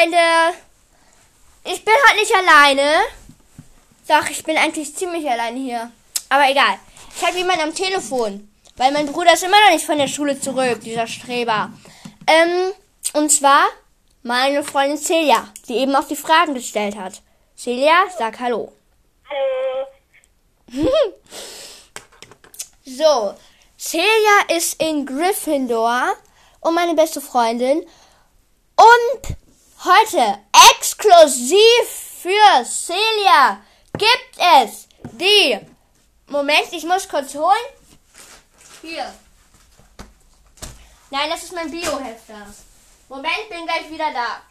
Freunde. 0.00 0.56
Ich 1.64 1.84
bin 1.84 1.94
halt 2.06 2.18
nicht 2.18 2.34
alleine. 2.34 3.02
Doch, 4.08 4.30
ich 4.30 4.42
bin 4.44 4.56
eigentlich 4.56 4.96
ziemlich 4.96 5.28
alleine 5.28 5.58
hier. 5.58 5.92
Aber 6.30 6.48
egal. 6.48 6.78
Ich 7.14 7.26
habe 7.26 7.36
jemanden 7.36 7.64
am 7.64 7.74
Telefon. 7.74 8.50
Weil 8.76 8.92
mein 8.92 9.06
Bruder 9.06 9.34
ist 9.34 9.42
immer 9.42 9.62
noch 9.64 9.72
nicht 9.72 9.84
von 9.84 9.98
der 9.98 10.08
Schule 10.08 10.40
zurück, 10.40 10.80
dieser 10.80 11.06
Streber. 11.06 11.70
Ähm, 12.26 12.72
und 13.12 13.30
zwar 13.30 13.64
meine 14.22 14.64
Freundin 14.64 14.96
Celia, 14.96 15.52
die 15.68 15.76
eben 15.76 15.94
auch 15.94 16.08
die 16.08 16.16
Fragen 16.16 16.54
gestellt 16.54 16.96
hat. 16.96 17.20
Celia, 17.56 18.06
sag 18.16 18.40
Hallo. 18.40 18.72
Hallo. 19.28 20.88
so, 22.86 23.34
Celia 23.78 24.56
ist 24.56 24.80
in 24.80 25.04
Gryffindor 25.04 26.14
und 26.60 26.74
meine 26.74 26.94
beste 26.94 27.20
Freundin. 27.20 27.80
Und 28.76 29.36
heute 29.84 30.38
exklusiv 30.72 31.86
für 32.22 32.64
Celia 32.64 33.62
gibt 33.96 34.36
es 34.38 34.88
die. 35.12 35.58
Moment, 36.26 36.72
ich 36.72 36.84
muss 36.84 37.08
kurz 37.08 37.34
holen. 37.34 37.66
Hier. 38.82 39.12
Nein, 41.10 41.30
das 41.30 41.42
ist 41.44 41.54
mein 41.54 41.70
Biohefter. 41.70 42.46
Moment, 43.08 43.48
bin 43.48 43.66
gleich 43.66 43.90
wieder 43.90 44.12
da. 44.12 44.42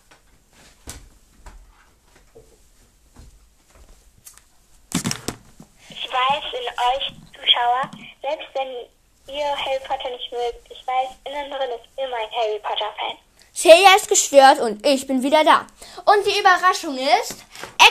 Ich 5.90 6.12
weiß 6.12 6.44
in 6.54 6.68
euch 6.68 7.14
Zuschauer, 7.34 7.92
selbst 8.22 8.48
wenn 8.54 9.36
ihr 9.36 9.56
Harry 9.56 9.80
Potter 9.88 10.10
nicht 10.10 10.32
mögt, 10.32 10.72
ich 10.72 10.86
weiß, 10.86 11.10
innen 11.26 11.52
drin 11.52 11.70
ist 11.70 12.04
immer 12.04 12.18
ein 12.18 12.32
Harry 12.32 12.60
Potter 12.60 12.92
Fan. 12.98 13.29
Celia 13.60 13.94
ist 13.98 14.08
gestört 14.08 14.62
und 14.62 14.86
ich 14.86 15.06
bin 15.06 15.22
wieder 15.22 15.44
da. 15.44 15.68
Und 16.06 16.26
die 16.26 16.40
Überraschung 16.40 16.98
ist, 16.98 17.36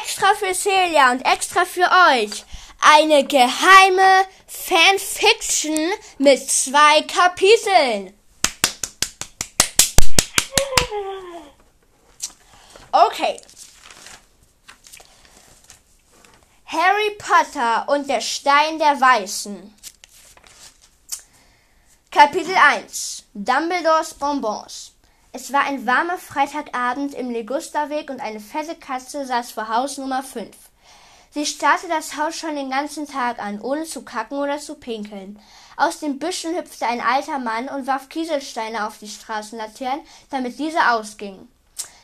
extra 0.01 0.35
für 0.35 0.55
Celia 0.55 1.11
und 1.11 1.21
extra 1.27 1.67
für 1.67 1.87
euch, 2.11 2.43
eine 2.81 3.23
geheime 3.27 4.25
Fanfiction 4.47 5.91
mit 6.17 6.51
zwei 6.51 7.03
Kapiteln. 7.03 8.19
Okay. 12.91 13.39
Harry 16.65 17.11
Potter 17.19 17.87
und 17.91 18.09
der 18.09 18.23
Stein 18.23 18.79
der 18.79 18.99
Weißen. 18.99 19.75
Kapitel 22.11 22.57
1 22.57 23.25
Dumbledores 23.35 24.15
Bonbons 24.15 24.93
Es 25.31 25.53
war 25.53 25.65
ein 25.65 25.87
warmer 25.87 26.17
Freitagabend 26.17 27.15
im 27.15 27.31
Legusterweg 27.31 28.09
und 28.09 28.21
eine 28.21 28.41
fette 28.41 28.75
Katze 28.75 29.27
saß 29.27 29.53
vor 29.53 29.69
Haus 29.69 29.99
Nummer 29.99 30.23
5. 30.23 30.49
Sie 31.31 31.45
starrte 31.45 31.87
das 31.89 32.17
Haus 32.17 32.35
schon 32.35 32.57
den 32.57 32.71
ganzen 32.71 33.07
Tag 33.07 33.39
an, 33.39 33.61
ohne 33.61 33.85
zu 33.85 34.03
kacken 34.03 34.39
oder 34.39 34.59
zu 34.59 34.77
pinkeln. 34.77 35.39
Aus 35.77 36.01
den 36.01 36.19
Büschen 36.19 36.57
hüpfte 36.57 36.87
ein 36.87 37.03
alter 37.03 37.39
Mann 37.39 37.69
und 37.69 37.87
warf 37.87 38.09
Kieselsteine 38.09 38.87
auf 38.87 38.99
die 38.99 39.09
Straßenlaternen, 39.09 40.01
damit 40.31 40.59
diese 40.59 40.91
ausgingen. 40.93 41.47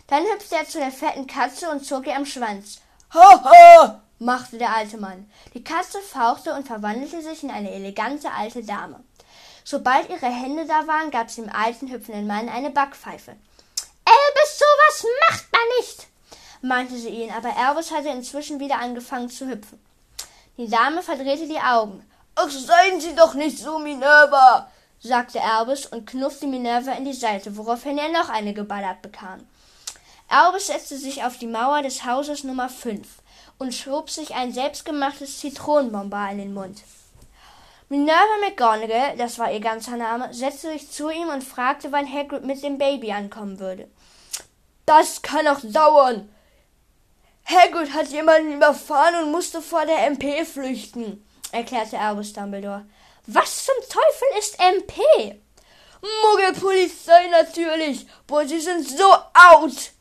Dann 0.07 0.25
hüpfte 0.25 0.57
er 0.57 0.69
zu 0.69 0.79
der 0.79 0.93
fetten 0.93 1.27
Katze 1.27 1.71
und 1.71 1.85
zog 1.85 2.07
ihr 2.07 2.17
am 2.17 2.27
Schwanz. 2.27 2.81
Ha, 3.15 3.43
ha, 3.43 4.03
machte 4.19 4.59
der 4.59 4.75
alte 4.75 4.99
Mann. 4.99 5.31
Die 5.55 5.65
Katze 5.65 5.99
fauchte 6.01 6.53
und 6.53 6.67
verwandelte 6.67 7.23
sich 7.23 7.43
in 7.43 7.51
eine 7.51 7.71
elegante 7.71 8.31
alte 8.31 8.63
Dame. 8.63 9.03
Sobald 9.65 10.11
ihre 10.11 10.27
Hände 10.27 10.67
da 10.67 10.87
waren, 10.87 11.11
gab 11.11 11.31
sie 11.31 11.41
dem 11.41 11.51
alten, 11.51 11.91
hüpfenden 11.91 12.27
Mann 12.27 12.51
eine 12.51 12.71
Backpfeife. 12.71 13.33
Elbes, 14.05 14.59
sowas 14.59 15.11
macht 15.29 15.53
man 15.53 15.63
nicht, 15.79 16.07
meinte 16.61 16.97
sie 16.97 17.09
ihn, 17.09 17.31
aber 17.31 17.49
Elvis 17.49 17.91
hatte 17.91 18.11
inzwischen 18.11 18.61
wieder 18.61 18.79
angefangen 18.79 19.31
zu 19.31 19.49
hüpfen. 19.49 19.83
Die 20.59 20.69
Dame 20.69 21.03
verdrehte 21.03 21.49
die 21.49 21.59
Augen. 21.59 22.05
Ach, 22.35 22.51
seien 22.51 23.01
Sie 23.01 23.15
doch 23.15 23.35
nicht 23.35 23.59
so, 23.59 23.79
Minerva, 23.79 24.71
sagte 25.01 25.39
Elvis 25.39 25.87
und 25.87 26.07
knuffte 26.07 26.47
Minerva 26.47 26.93
in 26.93 27.07
die 27.07 27.15
Seite, 27.15 27.57
woraufhin 27.57 27.97
er 27.97 28.11
noch 28.11 28.29
eine 28.29 28.53
geballert 28.53 29.01
bekam. 29.01 29.47
Elvis 30.29 30.67
setzte 30.67 30.99
sich 30.99 31.25
auf 31.25 31.39
die 31.39 31.47
Mauer 31.47 31.83
des 31.83 32.05
Hauses 32.05 32.45
Nummer 32.45 32.69
5 32.69 33.07
und 33.59 33.75
schob 33.75 34.11
sich 34.11 34.35
ein 34.35 34.53
selbstgemachtes 34.53 35.41
Zitronenbonbon 35.41 36.31
in 36.33 36.39
den 36.39 36.55
Mund. 36.55 36.83
Minerva 37.89 38.39
McGonagall, 38.41 39.17
das 39.17 39.39
war 39.39 39.53
ihr 39.53 39.61
ganzer 39.61 39.97
Name, 39.97 40.33
setzte 40.33 40.71
sich 40.71 40.91
zu 40.91 41.11
ihm 41.11 41.29
und 41.29 41.45
fragte, 41.45 41.93
wann 41.93 42.11
Hagrid 42.11 42.45
mit 42.45 42.63
dem 42.63 42.79
Baby 42.79 43.13
ankommen 43.13 43.59
würde. 43.61 43.89
Das 44.87 45.21
kann 45.21 45.45
noch 45.45 45.61
dauern. 45.63 46.29
Hagrid 47.45 47.93
hat 47.93 48.09
jemanden 48.09 48.55
überfahren 48.55 49.25
und 49.25 49.33
musste 49.33 49.61
vor 49.61 49.85
der 49.85 50.07
MP 50.07 50.45
flüchten, 50.47 51.25
erklärte 51.53 51.99
Albus 51.99 52.33
Dumbledore. 52.33 52.87
Was 53.27 53.67
zum 53.67 53.75
Teufel 53.83 54.29
ist 54.39 54.59
MP? 54.59 55.41
Muggelpolizei 56.23 57.29
natürlich. 57.31 58.07
Boah, 58.27 58.47
sie 58.47 58.61
sind 58.61 58.87
so 58.87 59.13
out. 59.35 59.93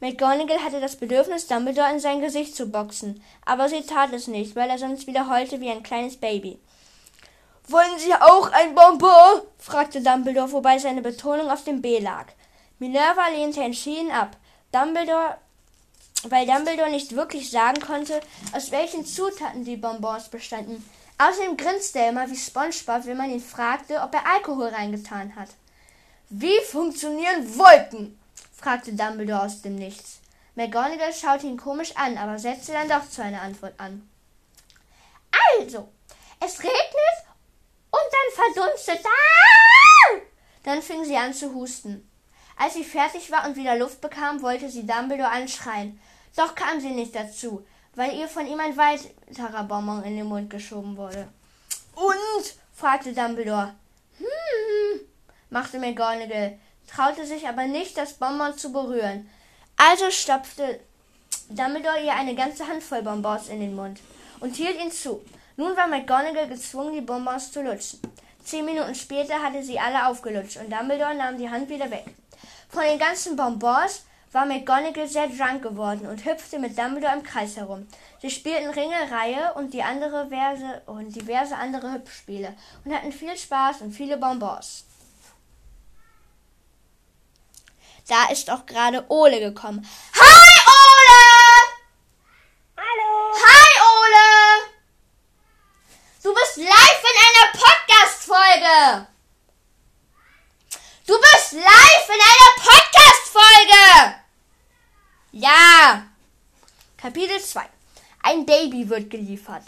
McGonagall 0.00 0.62
hatte 0.62 0.80
das 0.80 0.96
Bedürfnis, 0.96 1.46
Dumbledore 1.46 1.90
in 1.92 2.00
sein 2.00 2.20
Gesicht 2.20 2.54
zu 2.54 2.66
boxen, 2.66 3.22
aber 3.44 3.68
sie 3.68 3.82
tat 3.82 4.12
es 4.12 4.28
nicht, 4.28 4.54
weil 4.54 4.70
er 4.70 4.78
sonst 4.78 5.06
wieder 5.06 5.28
heulte 5.28 5.60
wie 5.60 5.70
ein 5.70 5.82
kleines 5.82 6.16
Baby. 6.16 6.60
Wollen 7.68 7.98
Sie 7.98 8.14
auch 8.14 8.50
ein 8.52 8.74
Bonbon? 8.74 9.42
fragte 9.58 10.00
Dumbledore, 10.00 10.52
wobei 10.52 10.78
seine 10.78 11.02
Betonung 11.02 11.50
auf 11.50 11.64
dem 11.64 11.82
B 11.82 11.98
lag. 11.98 12.26
Minerva 12.78 13.28
lehnte 13.28 13.60
entschieden 13.60 14.10
ab. 14.10 14.38
Dumbledore, 14.72 15.36
weil 16.24 16.46
Dumbledore 16.46 16.90
nicht 16.90 17.14
wirklich 17.14 17.50
sagen 17.50 17.78
konnte, 17.82 18.20
aus 18.52 18.70
welchen 18.70 19.04
Zutaten 19.04 19.64
die 19.64 19.76
Bonbons 19.76 20.30
bestanden. 20.30 20.82
Außerdem 21.18 21.58
grinste 21.58 21.98
er 21.98 22.08
immer 22.08 22.30
wie 22.30 22.36
SpongeBob, 22.36 23.04
wenn 23.04 23.18
man 23.18 23.30
ihn 23.30 23.40
fragte, 23.40 24.00
ob 24.00 24.14
er 24.14 24.26
Alkohol 24.26 24.68
reingetan 24.68 25.36
hat. 25.36 25.50
Wie 26.30 26.60
funktionieren 26.70 27.58
Wolken? 27.58 28.18
fragte 28.56 28.94
Dumbledore 28.94 29.42
aus 29.42 29.60
dem 29.60 29.74
Nichts. 29.74 30.20
McGonagall 30.54 31.12
schaute 31.12 31.46
ihn 31.46 31.58
komisch 31.58 31.94
an, 31.96 32.16
aber 32.16 32.38
setzte 32.38 32.72
dann 32.72 32.88
doch 32.88 33.08
zu 33.10 33.22
einer 33.22 33.42
Antwort 33.42 33.74
an. 33.76 34.08
Also, 35.58 35.88
es 36.40 36.58
regnet 36.60 37.27
und 37.90 38.00
dann 38.12 38.52
verdunstet. 38.54 39.00
Ah! 39.04 40.18
Dann 40.64 40.82
fing 40.82 41.04
sie 41.04 41.16
an 41.16 41.32
zu 41.32 41.54
husten. 41.54 42.08
Als 42.56 42.74
sie 42.74 42.84
fertig 42.84 43.30
war 43.30 43.46
und 43.46 43.56
wieder 43.56 43.76
Luft 43.76 44.00
bekam, 44.00 44.42
wollte 44.42 44.68
sie 44.68 44.86
Dumbledore 44.86 45.30
anschreien. 45.30 46.00
Doch 46.36 46.54
kam 46.54 46.80
sie 46.80 46.90
nicht 46.90 47.14
dazu, 47.14 47.64
weil 47.94 48.14
ihr 48.16 48.28
von 48.28 48.46
ihm 48.46 48.60
ein 48.60 48.76
weiterer 48.76 49.64
Bonbon 49.64 50.02
in 50.02 50.16
den 50.16 50.26
Mund 50.26 50.50
geschoben 50.50 50.96
wurde. 50.96 51.28
Und? 51.94 52.54
fragte 52.74 53.12
Dumbledore. 53.12 53.74
Hm, 54.18 55.00
machte 55.50 55.78
McGonagall, 55.78 56.58
traute 56.88 57.26
sich 57.26 57.48
aber 57.48 57.66
nicht, 57.66 57.96
das 57.96 58.14
Bonbon 58.14 58.56
zu 58.56 58.72
berühren. 58.72 59.28
Also 59.76 60.10
stopfte 60.10 60.80
Dumbledore 61.48 62.04
ihr 62.04 62.12
eine 62.12 62.34
ganze 62.34 62.66
Handvoll 62.66 63.02
Bonbons 63.02 63.48
in 63.48 63.60
den 63.60 63.74
Mund 63.74 64.00
und 64.40 64.56
hielt 64.56 64.78
ihn 64.80 64.92
zu. 64.92 65.24
Nun 65.58 65.76
war 65.76 65.88
McGonagall 65.88 66.46
gezwungen, 66.46 66.94
die 66.94 67.00
Bonbons 67.00 67.50
zu 67.50 67.60
lutschen. 67.60 68.00
Zehn 68.44 68.64
Minuten 68.64 68.94
später 68.94 69.42
hatte 69.42 69.60
sie 69.64 69.80
alle 69.80 70.06
aufgelutscht 70.06 70.56
und 70.56 70.70
Dumbledore 70.72 71.16
nahm 71.16 71.36
die 71.36 71.50
Hand 71.50 71.68
wieder 71.68 71.90
weg. 71.90 72.04
Von 72.68 72.84
den 72.84 72.96
ganzen 72.96 73.34
Bonbons 73.34 74.04
war 74.30 74.46
McGonagall 74.46 75.08
sehr 75.08 75.26
drunk 75.26 75.62
geworden 75.64 76.06
und 76.06 76.24
hüpfte 76.24 76.60
mit 76.60 76.78
Dumbledore 76.78 77.16
im 77.16 77.24
Kreis 77.24 77.56
herum. 77.56 77.88
Sie 78.22 78.30
spielten 78.30 78.70
Ringelreihe 78.70 79.52
und, 79.54 79.74
die 79.74 79.82
andere 79.82 80.28
Verse, 80.28 80.82
und 80.86 81.16
diverse 81.16 81.56
andere 81.56 81.92
Hüpfspiele 81.92 82.54
und 82.84 82.94
hatten 82.94 83.10
viel 83.10 83.36
Spaß 83.36 83.80
und 83.80 83.90
viele 83.90 84.16
Bonbons. 84.16 84.84
Da 88.06 88.30
ist 88.30 88.48
auch 88.48 88.64
gerade 88.64 89.04
Ole 89.08 89.40
gekommen. 89.40 89.84
Hi, 90.14 90.60
Ole! 90.68 91.18
Hallo. 92.76 93.34
Hi, 93.34 93.80
Ole! 93.82 94.68
Du 96.20 96.34
bist 96.34 96.56
live 96.56 97.02
in 97.04 97.16
einer 97.26 97.52
Podcast-Folge! 97.52 99.06
Du 101.06 101.18
bist 101.18 101.52
live 101.52 102.08
in 102.08 102.20
einer 102.20 102.52
Podcast-Folge! 102.56 104.14
Ja! 105.30 106.06
Kapitel 106.96 107.37
2 107.50 107.62
Ein 108.22 108.46
Baby 108.46 108.88
wird 108.88 109.10
geliefert. 109.10 109.62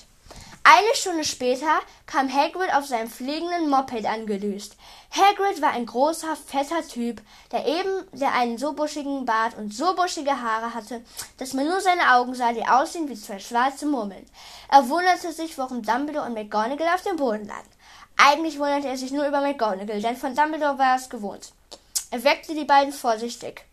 Eine 0.62 0.94
Stunde 0.94 1.24
später 1.24 1.80
kam 2.04 2.32
Hagrid 2.32 2.72
auf 2.74 2.86
seinem 2.86 3.08
fliegenden 3.08 3.70
Moped 3.70 4.04
angedüst. 4.04 4.76
Hagrid 5.10 5.62
war 5.62 5.70
ein 5.70 5.86
großer, 5.86 6.36
fetter 6.36 6.86
Typ, 6.86 7.22
der 7.50 7.66
eben 7.66 8.04
der 8.12 8.34
einen 8.34 8.58
so 8.58 8.74
buschigen 8.74 9.24
Bart 9.24 9.56
und 9.56 9.72
so 9.72 9.96
buschige 9.96 10.42
Haare 10.42 10.74
hatte, 10.74 11.02
dass 11.38 11.54
man 11.54 11.66
nur 11.66 11.80
seine 11.80 12.14
Augen 12.14 12.34
sah, 12.34 12.52
die 12.52 12.66
aussehen 12.66 13.08
wie 13.08 13.18
zwei 13.18 13.38
schwarze 13.38 13.86
Murmeln. 13.86 14.26
Er 14.70 14.88
wunderte 14.90 15.32
sich, 15.32 15.56
warum 15.56 15.82
Dumbledore 15.82 16.26
und 16.26 16.34
McGonagall 16.34 16.94
auf 16.94 17.02
dem 17.02 17.16
Boden 17.16 17.48
lagen. 17.48 17.68
Eigentlich 18.18 18.58
wunderte 18.58 18.88
er 18.88 18.98
sich 18.98 19.12
nur 19.12 19.26
über 19.26 19.40
McGonagall, 19.40 20.02
denn 20.02 20.16
von 20.16 20.34
Dumbledore 20.34 20.78
war 20.78 20.90
er 20.90 20.96
es 20.96 21.08
gewohnt. 21.08 21.52
Er 22.10 22.22
weckte 22.22 22.54
die 22.54 22.64
beiden 22.64 22.92
vorsichtig. 22.92 23.64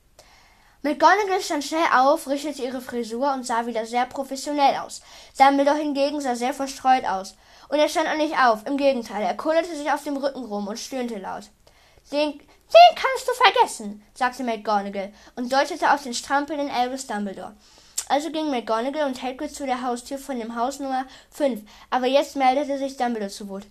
McGonagall 0.84 1.42
stand 1.42 1.64
schnell 1.64 1.88
auf, 1.92 2.28
richtete 2.28 2.62
ihre 2.62 2.82
Frisur 2.82 3.34
und 3.34 3.46
sah 3.46 3.66
wieder 3.66 3.86
sehr 3.86 4.06
professionell 4.06 4.76
aus. 4.76 5.02
Dumbledore 5.38 5.78
hingegen 5.78 6.22
sah 6.22 6.36
sehr 6.36 6.54
verstreut 6.54 7.04
aus. 7.06 7.36
Und 7.70 7.80
er 7.80 7.90
stand 7.90 8.08
auch 8.08 8.18
nicht 8.18 8.38
auf. 8.38 8.66
Im 8.66 8.78
Gegenteil, 8.78 9.24
er 9.24 9.36
kullerte 9.36 9.76
sich 9.76 9.92
auf 9.92 10.04
dem 10.04 10.18
Rücken 10.18 10.46
rum 10.46 10.68
und 10.68 10.80
stöhnte 10.80 11.18
laut. 11.18 11.44
Den, 12.12 12.34
den 12.34 12.96
kannst 12.96 13.28
du 13.28 13.34
vergessen, 13.34 14.04
sagte 14.14 14.44
McGonagall 14.44 15.12
und 15.36 15.52
deutete 15.52 15.92
auf 15.92 16.04
den 16.04 16.14
strampelnden 16.14 16.70
Albus 16.70 17.08
Dumbledore. 17.08 17.56
Also 18.08 18.32
gingen 18.32 18.52
McGonagall 18.52 19.08
und 19.08 19.22
Hagrid 19.22 19.54
zu 19.54 19.66
der 19.66 19.82
Haustür 19.82 20.18
von 20.18 20.40
dem 20.40 20.56
Haus 20.56 20.80
Nummer 20.80 21.06
5. 21.32 21.62
Aber 21.90 22.06
jetzt 22.06 22.36
meldete 22.38 22.78
sich 22.78 22.96
Dumbledore 22.96 23.32
zu 23.32 23.50
Wort. 23.50 23.66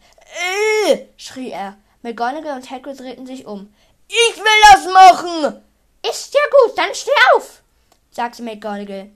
Äh, 0.89 1.07
schrie 1.17 1.51
er. 1.51 1.77
McGonagall 2.03 2.57
und 2.57 2.71
Hagrid 2.71 3.01
drehten 3.01 3.27
sich 3.27 3.47
um. 3.47 3.73
Ich 4.09 4.37
will 4.37 4.45
das 4.73 4.87
machen! 4.93 5.66
Dann 6.77 6.95
steh 6.95 7.11
auf, 7.35 7.63
sagte 8.11 8.43
McGonagall. 8.43 9.11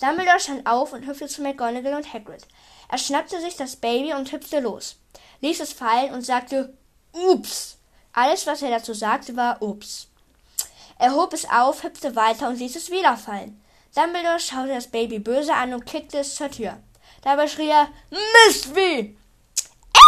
Dumbledore 0.00 0.40
stand 0.40 0.66
auf 0.66 0.92
und 0.92 1.06
hüpfte 1.06 1.26
zu 1.26 1.42
McGonagall 1.42 1.94
und 1.94 2.14
Hagrid. 2.14 2.46
Er 2.88 2.98
schnappte 2.98 3.40
sich 3.40 3.56
das 3.56 3.76
Baby 3.76 4.14
und 4.14 4.32
hüpfte 4.32 4.60
los, 4.60 4.96
ließ 5.40 5.60
es 5.60 5.72
fallen 5.72 6.14
und 6.14 6.22
sagte 6.22 6.72
Ups. 7.12 7.76
Alles, 8.12 8.46
was 8.46 8.62
er 8.62 8.70
dazu 8.70 8.94
sagte, 8.94 9.36
war 9.36 9.60
Ups. 9.60 10.06
Er 10.98 11.14
hob 11.14 11.32
es 11.32 11.48
auf, 11.50 11.82
hüpfte 11.82 12.14
weiter 12.14 12.48
und 12.48 12.58
ließ 12.58 12.76
es 12.76 12.90
wieder 12.90 13.16
fallen. 13.16 13.60
Dumbledore 13.94 14.38
schaute 14.38 14.74
das 14.74 14.86
Baby 14.86 15.18
böse 15.18 15.52
an 15.52 15.74
und 15.74 15.86
kickte 15.86 16.18
es 16.18 16.36
zur 16.36 16.50
Tür. 16.50 16.78
Dabei 17.22 17.48
schrie 17.48 17.68
er 17.68 17.88
Mist 18.10 18.74
wie! 18.74 19.16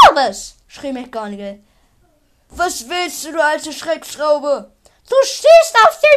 Albus! 0.07 0.55
schrie 0.69 0.93
McGonagall. 0.93 1.61
Was 2.51 2.89
willst 2.89 3.25
du, 3.25 3.33
du 3.33 3.43
alte 3.43 3.73
Schreckschraube? 3.73 4.71
Du 5.09 5.17
stehst 5.25 5.77
auf 5.85 5.99
dem 6.01 6.12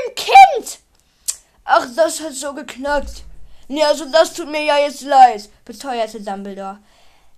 das 2.06 2.22
hat 2.22 2.34
so 2.34 2.54
geknackt. 2.54 3.24
Nee, 3.68 3.84
also 3.84 4.06
das 4.06 4.34
tut 4.34 4.48
mir 4.48 4.64
ja 4.64 4.78
jetzt 4.78 5.02
leid, 5.02 5.50
beteuerte 5.66 6.22
Dumbledore. 6.22 6.78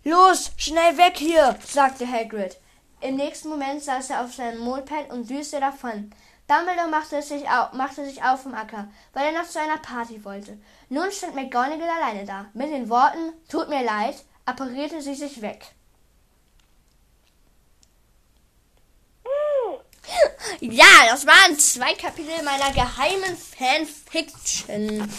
Los, 0.04 0.52
schnell 0.58 0.98
weg 0.98 1.14
hier, 1.16 1.56
sagte 1.66 2.06
Hagrid. 2.06 2.58
Im 3.00 3.16
nächsten 3.16 3.48
Moment 3.48 3.82
saß 3.82 4.10
er 4.10 4.26
auf 4.26 4.34
seinem 4.34 4.60
Moped 4.60 5.10
und 5.10 5.30
düste 5.30 5.62
davon. 5.62 6.12
Dumbledore 6.50 6.90
machte 6.90 7.22
sich, 7.22 7.50
auf, 7.50 7.72
machte 7.74 8.06
sich 8.06 8.22
auf 8.24 8.42
vom 8.42 8.54
Acker, 8.54 8.90
weil 9.14 9.28
er 9.28 9.40
noch 9.40 9.48
zu 9.48 9.60
einer 9.60 9.78
Party 9.78 10.26
wollte. 10.26 10.58
Nun 10.90 11.12
stand 11.12 11.36
McGonagall 11.36 11.90
alleine 11.90 12.26
da. 12.26 12.48
Mit 12.54 12.70
den 12.70 12.90
Worten 12.90 13.34
Tut 13.50 13.70
mir 13.70 13.86
leid, 13.86 14.16
apparierte 14.46 15.02
sie 15.02 15.16
sich 15.16 15.42
weg. 15.42 15.66
Ja, 20.60 21.08
das 21.10 21.26
waren 21.26 21.58
zwei 21.60 21.94
Kapitel 21.94 22.42
meiner 22.44 22.72
geheimen 22.72 23.38
Fanfiction. 23.38 25.12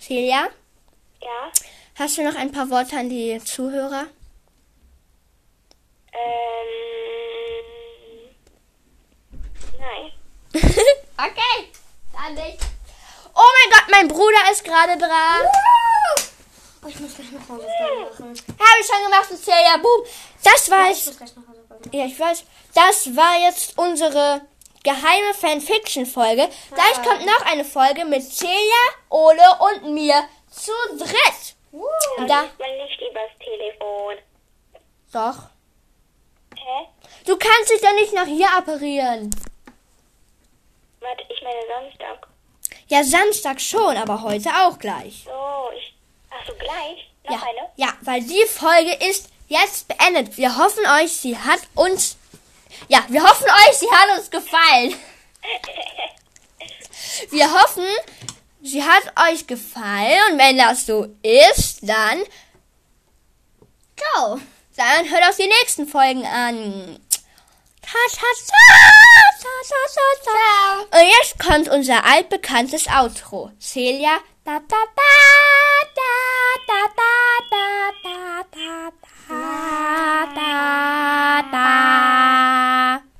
Celia, 0.00 0.48
Ja? 1.22 1.52
hast 1.94 2.18
du 2.18 2.22
noch 2.22 2.34
ein 2.34 2.50
paar 2.52 2.68
Worte 2.70 2.96
an 2.96 3.08
die 3.08 3.40
Zuhörer? 3.44 4.06
Ähm. 6.12 6.20
Nein. 9.78 10.12
okay, 11.16 11.70
dann 12.12 12.34
nicht. 12.34 12.58
Oh 13.34 13.50
mein 13.62 13.70
Gott, 13.78 13.88
mein 13.90 14.08
Bruder 14.08 14.50
ist 14.50 14.64
gerade 14.64 14.98
dran. 14.98 15.46
Ich 16.90 16.98
muss 16.98 17.14
gleich 17.14 17.30
noch 17.30 17.48
Hausaufgaben 17.48 18.02
machen. 18.02 18.24
Habe 18.58 18.80
ich 18.80 18.86
schon 18.86 19.04
gemacht, 19.04 19.28
Celia. 19.44 19.76
Boom. 19.76 20.04
Das 20.42 20.70
war 20.70 20.90
Ich 20.90 20.96
jetzt 20.96 21.06
muss 21.06 21.16
gleich 21.18 21.36
noch 21.36 21.48
Hausaufgaben 21.48 21.80
machen. 21.80 21.96
Ja, 21.98 22.04
ich 22.06 22.18
weiß. 22.18 22.44
Das 22.74 23.16
war 23.16 23.38
jetzt 23.38 23.78
unsere 23.78 24.40
geheime 24.82 25.34
Fanfiction-Folge. 25.34 26.48
Gleich 26.70 27.02
kommt 27.04 27.24
noch 27.26 27.46
eine 27.46 27.64
Folge 27.64 28.04
mit 28.04 28.22
Celia, 28.22 28.84
Ole 29.08 29.42
und 29.60 29.94
mir 29.94 30.24
zu 30.50 30.72
dritt. 30.98 31.54
Und 31.72 32.28
da, 32.28 32.46
man 32.58 32.76
nicht 32.78 33.00
übers 33.00 33.30
Telefon. 33.38 34.16
doch. 35.12 35.50
Hä? 36.56 36.88
Du 37.24 37.36
kannst 37.36 37.70
dich 37.70 37.80
doch 37.80 37.94
nicht 37.94 38.12
nach 38.12 38.26
hier 38.26 38.48
apparieren. 38.56 39.30
Warte, 40.98 41.24
ich 41.28 41.42
meine 41.42 41.60
Samstag. 41.68 42.26
Ja, 42.88 43.04
Samstag 43.04 43.60
schon, 43.60 43.96
aber 43.96 44.22
heute 44.22 44.50
auch 44.50 44.78
gleich. 44.78 45.24
So, 45.24 45.70
ich. 45.76 45.94
So, 46.46 46.52
gleich? 46.54 47.10
Noch 47.24 47.32
Ja, 47.32 47.42
eine? 47.42 47.68
ja, 47.76 47.92
weil 48.02 48.22
die 48.22 48.44
Folge 48.46 48.92
ist 49.08 49.28
jetzt 49.48 49.88
beendet. 49.88 50.36
Wir 50.36 50.56
hoffen 50.56 50.84
euch, 51.00 51.12
sie 51.12 51.36
hat 51.36 51.60
uns, 51.74 52.16
ja, 52.88 53.04
wir 53.08 53.22
hoffen 53.22 53.46
euch, 53.46 53.76
sie 53.78 53.90
hat 53.90 54.18
uns 54.18 54.30
gefallen. 54.30 54.94
Wir 57.30 57.50
hoffen, 57.52 57.86
sie 58.62 58.82
hat 58.82 59.02
euch 59.30 59.46
gefallen 59.46 60.18
und 60.32 60.38
wenn 60.38 60.56
das 60.58 60.86
so 60.86 61.06
ist, 61.22 61.80
dann 61.82 62.22
go. 63.96 64.40
Dann 64.76 65.10
hört 65.10 65.24
auch 65.28 65.36
die 65.36 65.46
nächsten 65.48 65.86
Folgen 65.86 66.24
an. 66.24 66.98
Ta, 67.82 67.98
ta, 68.12 68.26
ta, 68.46 68.56
ta, 69.42 69.48
ta, 69.68 69.76
ta, 70.24 70.30
ta. 70.90 70.98
Und 70.98 71.08
jetzt 71.18 71.38
kommt 71.38 71.68
unser 71.68 72.04
altbekanntes 72.04 72.86
Outro. 72.88 73.50
Celia. 73.60 74.18
Da, 74.42 74.58
da, 74.58 74.66
da, 74.68 75.12
da, 75.96 76.12
da, 76.66 76.80
da, 76.96 77.12
da, 77.50 78.16
da, 78.50 78.90
da, 78.96 79.44
da, 80.34 80.34
da, 80.34 81.50
da. 81.52 83.00